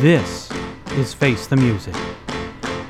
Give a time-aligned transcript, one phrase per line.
[0.00, 0.48] This
[0.92, 1.96] is Face the Music,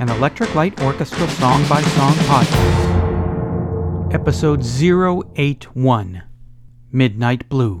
[0.00, 4.12] an Electric Light Orchestra song by song podcast.
[4.12, 6.24] Episode 081
[6.90, 7.78] Midnight Blue.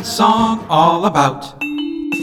[0.00, 1.62] That song all about?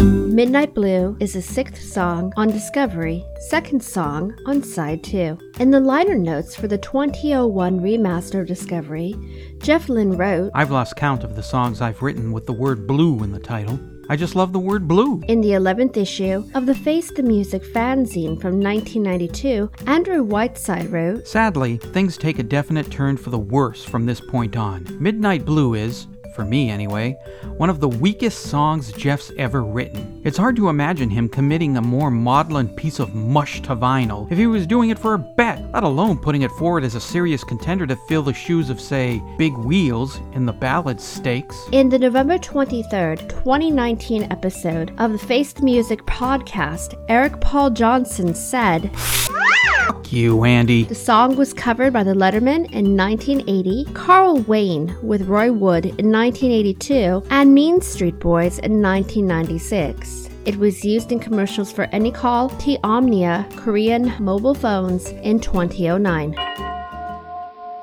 [0.00, 5.36] Midnight Blue is the sixth song on Discovery, second song on side 2.
[5.60, 9.14] In the liner notes for the 2001 remaster of Discovery,
[9.58, 13.22] Jeff Lynne wrote I've lost count of the songs I've written with the word blue
[13.22, 13.78] in the title.
[14.08, 15.20] I just love the word blue.
[15.28, 21.28] in the 11th issue of the Face the Music fanzine from 1992, Andrew Whiteside wrote
[21.28, 24.86] Sadly, things take a definite turn for the worse from this point on.
[24.98, 26.06] Midnight Blue is,
[26.38, 27.18] for me anyway,
[27.56, 30.22] one of the weakest songs Jeff's ever written.
[30.24, 34.38] It's hard to imagine him committing a more maudlin piece of mush to vinyl if
[34.38, 37.42] he was doing it for a bet, let alone putting it forward as a serious
[37.42, 41.58] contender to fill the shoes of, say, Big Wheels in the ballad stakes.
[41.72, 48.32] In the November 23rd, 2019 episode of the Face the Music podcast, Eric Paul Johnson
[48.32, 48.92] said,
[50.08, 50.84] Fuck you, Andy.
[50.84, 56.10] The song was covered by the Lettermen in 1980, Carl Wayne with Roy Wood in
[56.10, 60.30] 1982, and Mean Street Boys in 1996.
[60.46, 66.32] It was used in commercials for Anycall, T Omnia, Korean mobile phones in 2009.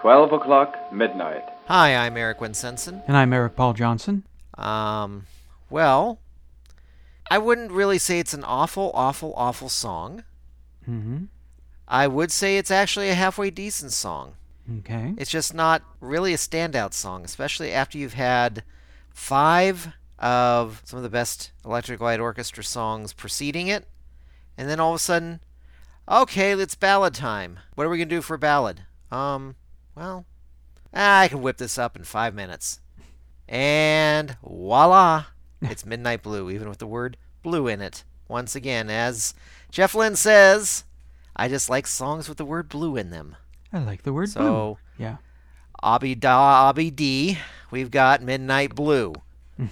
[0.00, 1.44] 12 o'clock midnight.
[1.66, 3.02] Hi, I'm Eric Winsenson.
[3.06, 4.24] And I'm Eric Paul Johnson.
[4.56, 5.26] Um,
[5.68, 6.18] well,
[7.30, 10.24] I wouldn't really say it's an awful, awful, awful song.
[10.88, 11.24] Mm-hmm.
[11.88, 14.34] I would say it's actually a halfway decent song.
[14.78, 15.14] Okay.
[15.16, 18.64] It's just not really a standout song, especially after you've had
[19.14, 23.86] five of some of the best Electric Light Orchestra songs preceding it,
[24.56, 25.40] and then all of a sudden,
[26.08, 27.60] okay, it's ballad time.
[27.74, 28.82] What are we gonna do for ballad?
[29.10, 29.54] Um,
[29.94, 30.26] well,
[30.92, 32.80] I can whip this up in five minutes,
[33.48, 35.26] and voila,
[35.62, 38.02] it's Midnight Blue, even with the word blue in it.
[38.28, 39.34] Once again, as
[39.70, 40.84] Jeff Lynne says,
[41.36, 43.36] I just like songs with the word blue in them.
[43.72, 44.32] I like the word blue.
[44.32, 45.04] So- blue.
[45.04, 45.16] Yeah.
[45.82, 47.38] Abby da Abby D,
[47.70, 49.12] we've got Midnight Blue.
[49.58, 49.66] Hmm.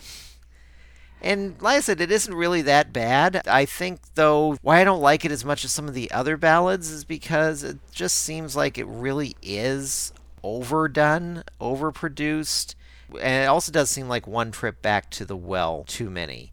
[1.23, 3.43] and like I said, it isn't really that bad.
[3.49, 6.37] I think though why I don't like it as much as some of the other
[6.37, 12.75] ballads is because it just seems like it really is overdone, overproduced.
[13.21, 16.53] And it also does seem like one trip back to the well too many.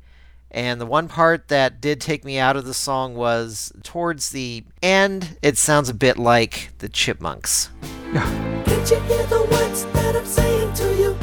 [0.53, 4.65] And the one part that did take me out of the song was towards the
[4.83, 7.69] end, it sounds a bit like the Chipmunks.
[8.13, 11.17] Can't you hear the words that I'm saying to you?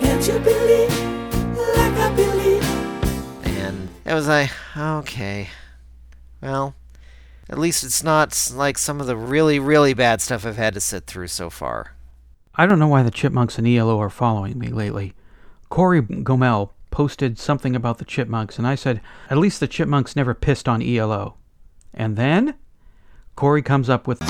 [0.00, 0.88] Can't you believe
[1.58, 3.46] like I believe?
[3.58, 5.50] And it was like, okay.
[6.40, 6.74] Well,
[7.50, 10.80] at least it's not like some of the really, really bad stuff I've had to
[10.80, 11.92] sit through so far.
[12.54, 15.12] I don't know why the Chipmunks and ELO are following me lately.
[15.68, 19.00] Corey Gomel posted something about the Chipmunks, and I said,
[19.30, 21.36] at least the Chipmunks never pissed on ELO.
[21.94, 22.54] And then
[23.36, 24.20] Corey comes up with.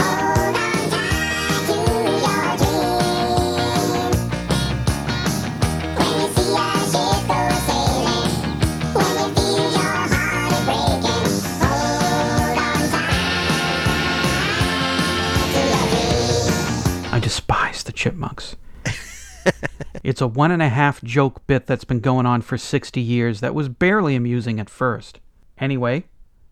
[20.18, 23.38] It's a one and a half joke bit that's been going on for 60 years
[23.38, 25.20] that was barely amusing at first.
[25.58, 26.06] Anyway,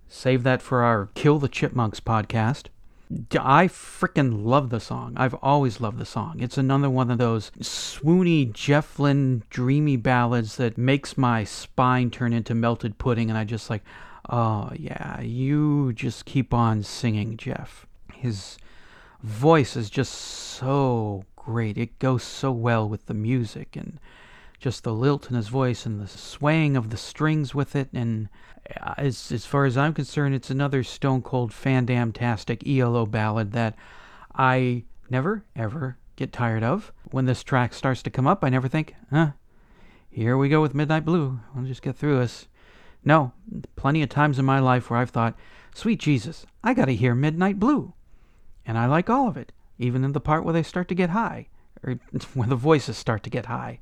[0.06, 2.66] save that for our Kill the Chipmunks podcast.
[3.32, 5.14] I frickin' love the song.
[5.16, 6.36] I've always loved the song.
[6.38, 12.32] It's another one of those swoony Jeff Lynne dreamy ballads that makes my spine turn
[12.32, 13.82] into melted pudding, and I just like,
[14.30, 17.84] oh yeah, you just keep on singing, Jeff.
[18.14, 18.58] His
[19.24, 21.78] voice is just so great.
[21.78, 24.00] It goes so well with the music, and
[24.58, 27.88] just the lilt in his voice and the swaying of the strings with it.
[27.92, 28.28] And
[28.80, 33.76] uh, as, as far as I'm concerned, it's another stone cold fandamtastic ELO ballad that
[34.34, 36.92] I never, ever get tired of.
[37.12, 39.32] When this track starts to come up, I never think, huh,
[40.10, 41.38] here we go with Midnight Blue.
[41.54, 42.48] I'll just get through this.
[43.04, 43.32] No,
[43.76, 45.38] plenty of times in my life where I've thought,
[45.74, 47.92] sweet Jesus, I gotta hear Midnight Blue.
[48.66, 51.10] And I like all of it, even in the part where they start to get
[51.10, 51.48] high,
[51.82, 51.98] or
[52.34, 53.80] where the voices start to get high.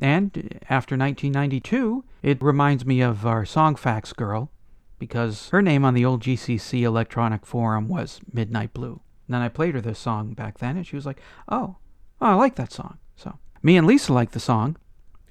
[0.00, 4.50] And after 1992, it reminds me of our Songfacts girl,
[4.98, 9.00] because her name on the old GCC electronic forum was Midnight Blue.
[9.26, 11.76] And then I played her this song back then, and she was like, oh,
[12.20, 12.98] oh, I like that song.
[13.16, 14.76] So, me and Lisa like the song.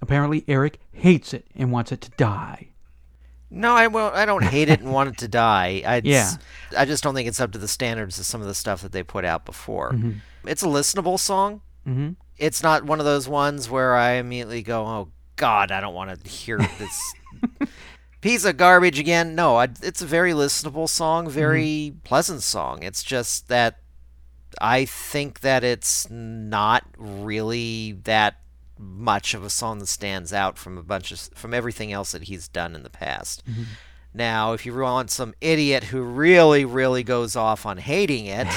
[0.02, 2.73] Apparently, Eric hates it and wants it to die.
[3.54, 4.16] No, I won't.
[4.16, 5.84] I don't hate it and want it to die.
[5.88, 6.32] I Yeah.
[6.78, 8.92] I just don't think it's up to the standards of some of the stuff that
[8.92, 9.92] they put out before.
[9.92, 10.22] Mhm.
[10.46, 11.62] It's a listenable song.
[11.88, 12.12] Mm-hmm.
[12.38, 16.24] It's not one of those ones where I immediately go, "Oh God, I don't want
[16.24, 17.14] to hear this
[18.22, 22.82] piece of garbage again." No, I, it's a very listenable song, very pleasant song.
[22.84, 23.80] It's just that
[24.62, 28.38] I think that it's not really that
[28.80, 32.24] much of a song that stands out from a bunch of from everything else that
[32.24, 33.44] he's done in the past.
[34.14, 38.48] Now, if you want some idiot who really, really goes off on hating it,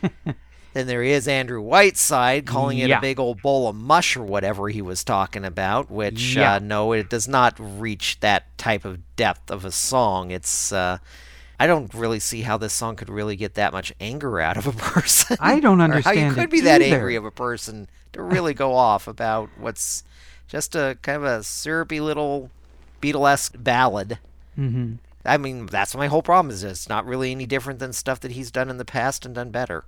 [0.72, 4.68] then there is Andrew Whiteside calling it a big old bowl of mush or whatever
[4.68, 5.90] he was talking about.
[5.90, 6.54] Which Yeah.
[6.54, 10.30] uh, no, it does not reach that type of depth of a song.
[10.30, 10.98] It's uh,
[11.58, 14.66] I don't really see how this song could really get that much anger out of
[14.66, 15.36] a person.
[15.40, 18.74] I don't or how you could be that angry of a person to really go
[18.74, 20.04] off about what's
[20.48, 22.50] just a kind of a syrupy little
[23.00, 24.18] Beatlesque ballad.
[24.58, 24.94] Mm-hmm.
[25.24, 26.52] I mean, that's my whole problem.
[26.52, 29.34] Is it's not really any different than stuff that he's done in the past and
[29.34, 29.84] done better.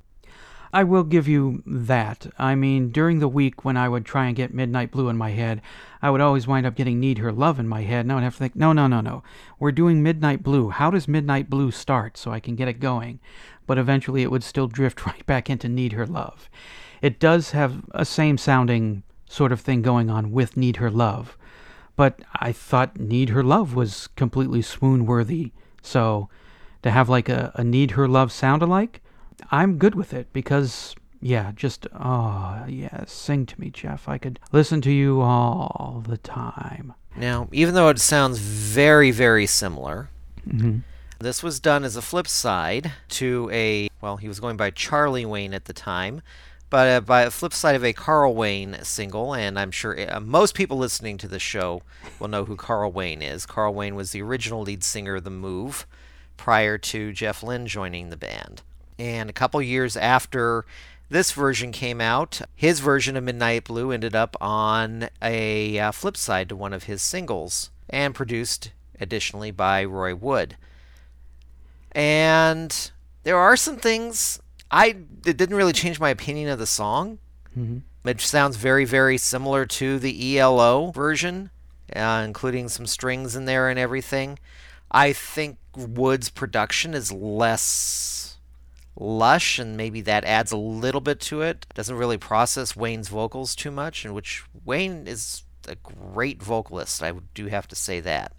[0.72, 2.26] I will give you that.
[2.38, 5.30] I mean, during the week when I would try and get Midnight Blue in my
[5.30, 5.62] head,
[6.02, 8.24] I would always wind up getting Need Her Love in my head, and I would
[8.24, 9.22] have to think, no, no, no, no.
[9.58, 10.70] We're doing Midnight Blue.
[10.70, 13.20] How does Midnight Blue start so I can get it going?
[13.66, 16.50] But eventually it would still drift right back into Need Her Love.
[17.02, 21.36] It does have a same sounding sort of thing going on with Need Her Love.
[21.96, 25.52] But I thought Need Her Love was completely swoon worthy.
[25.82, 26.28] So
[26.82, 29.00] to have like a, a Need Her Love sound alike,
[29.50, 34.08] I'm good with it because, yeah, just, oh, yeah, sing to me, Jeff.
[34.08, 36.94] I could listen to you all the time.
[37.16, 40.10] Now, even though it sounds very, very similar,
[40.48, 40.78] hmm
[41.18, 45.24] this was done as a flip side to a, well, he was going by Charlie
[45.24, 46.20] Wayne at the time,
[46.68, 50.20] but uh, by the flip side of a Carl Wayne single, and I'm sure uh,
[50.20, 51.82] most people listening to the show
[52.18, 53.46] will know who Carl Wayne is.
[53.46, 55.86] Carl Wayne was the original lead singer of The Move
[56.36, 58.62] prior to Jeff Lynne joining the band.
[58.98, 60.64] And a couple years after
[61.08, 66.16] this version came out, his version of Midnight Blue ended up on a uh, flip
[66.16, 70.56] side to one of his singles and produced additionally by Roy Wood.
[71.92, 72.90] And
[73.22, 74.40] there are some things
[74.70, 77.18] I it didn't really change my opinion of the song.
[77.54, 81.50] hmm It sounds very, very similar to the ELO version,
[81.94, 84.38] uh, including some strings in there and everything.
[84.90, 88.36] I think Wood's production is less
[88.98, 91.66] lush, and maybe that adds a little bit to it.
[91.74, 97.02] Doesn't really process Wayne's vocals too much, and which Wayne is a great vocalist.
[97.02, 98.32] I do have to say that.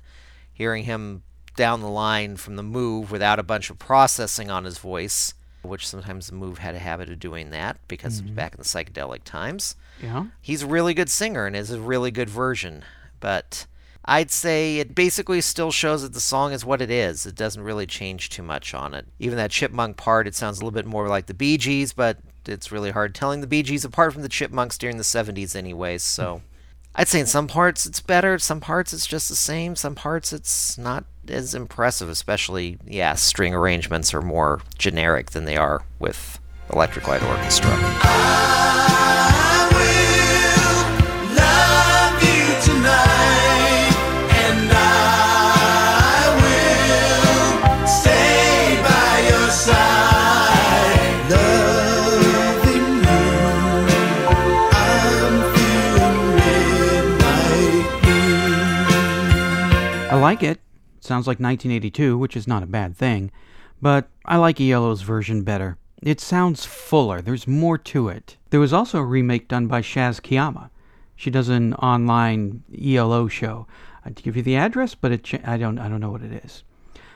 [0.53, 1.23] Hearing him
[1.55, 5.33] down the line from the move without a bunch of processing on his voice,
[5.67, 8.35] which sometimes the move had a habit of doing that because it was mm-hmm.
[8.35, 9.75] back in the psychedelic times.
[10.01, 10.25] Yeah.
[10.41, 12.83] He's a really good singer and is a really good version,
[13.19, 13.65] but
[14.05, 17.25] I'd say it basically still shows that the song is what it is.
[17.25, 19.05] It doesn't really change too much on it.
[19.19, 22.19] Even that chipmunk part, it sounds a little bit more like the Bee Gees, but
[22.45, 26.03] it's really hard telling the Bee Gees apart from the chipmunks during the 70s, anyways,
[26.03, 26.37] so.
[26.37, 26.53] Hmm.
[26.99, 30.33] I'd say in some parts it's better, some parts it's just the same, some parts
[30.33, 36.39] it's not as impressive, especially, yeah, string arrangements are more generic than they are with
[36.73, 38.86] Electric Light Orchestra.
[60.09, 60.61] I like it.
[61.01, 63.29] Sounds like 1982, which is not a bad thing.
[63.81, 65.77] But I like ELO's version better.
[66.01, 67.21] It sounds fuller.
[67.21, 68.37] There's more to it.
[68.49, 70.69] There was also a remake done by Shaz Kiyama.
[71.15, 73.67] She does an online ELO show.
[74.05, 76.43] I'd give you the address, but it cha- I don't I don't know what it
[76.45, 76.63] is.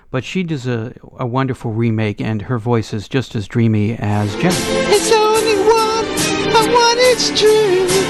[0.09, 4.35] But she does a, a wonderful remake, and her voice is just as dreamy as
[4.35, 4.51] Jen.
[4.53, 6.05] It's only one,
[6.57, 8.00] and one it's true.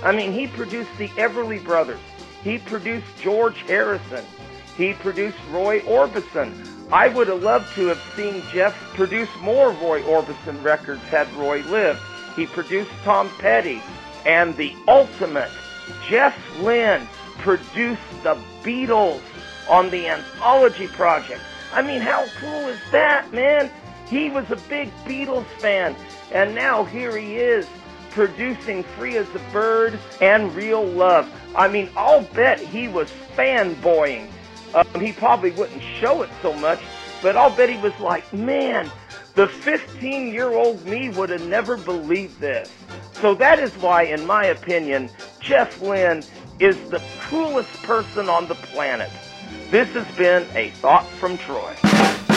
[0.04, 2.00] I mean, he produced the Everly Brothers.
[2.44, 4.26] He produced George Harrison.
[4.76, 6.68] He produced Roy Orbison.
[6.92, 11.62] I would have loved to have seen Jeff produce more Roy Orbison records had Roy
[11.64, 12.00] lived.
[12.36, 13.82] He produced Tom Petty
[14.26, 15.50] and the ultimate
[16.08, 17.08] Jeff Lynne
[17.40, 19.22] produced the Beatles
[19.70, 21.42] on the Anthology Project.
[21.74, 23.70] I mean, how cool is that, man?
[24.08, 25.96] He was a big Beatles fan,
[26.32, 27.66] and now here he is
[28.12, 31.30] producing Free as a Bird and Real Love.
[31.56, 34.30] I mean, I'll bet he was fanboying.
[34.74, 36.80] Um, he probably wouldn't show it so much,
[37.22, 38.90] but I'll bet he was like, man,
[39.36, 42.72] the 15 year old me would have never believed this.
[43.14, 46.24] So that is why, in my opinion, Jeff Lynne
[46.60, 49.10] is the coolest person on the planet.
[49.70, 51.76] This has been a thought from Troy.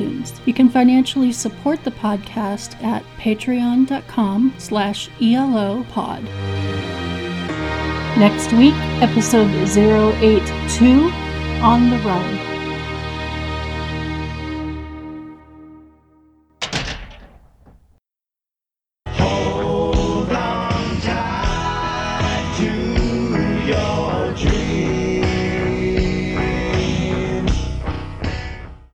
[0.00, 0.40] iTunes.
[0.46, 6.24] You can financially support the podcast at patreon.com slash elopod.
[8.18, 11.10] Next week, episode 082,
[11.62, 12.49] On the Run.